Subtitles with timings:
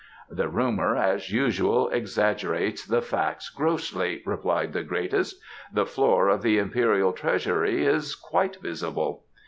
[0.31, 5.39] "The rumour, as usual, exaggerates the facts grossly," replied the Greatest.
[5.71, 9.25] "The floor of the Imperial treasury is quite visible."